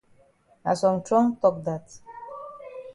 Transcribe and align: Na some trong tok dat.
Na 0.63 0.73
some 0.79 0.99
trong 1.05 1.29
tok 1.41 1.55
dat. 1.65 1.85